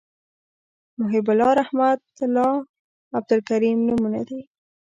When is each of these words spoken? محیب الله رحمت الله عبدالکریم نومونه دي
محیب 0.99 1.25
الله 1.31 1.49
رحمت 1.61 2.01
الله 2.25 2.51
عبدالکریم 3.17 3.77
نومونه 3.87 4.21
دي 4.27 4.39